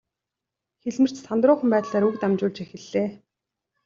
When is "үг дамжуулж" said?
2.07-2.57